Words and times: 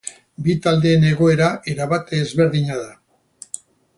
Bi 0.45 0.53
taldeen 0.63 1.05
egoera 1.09 1.51
erabat 1.75 2.11
ezberdina 2.21 2.81
da. 2.87 3.63